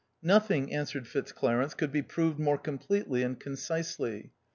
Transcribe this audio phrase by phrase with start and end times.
[0.33, 4.31] "Nothing," answered Fitzclarence, "could be proved more completely and concisely.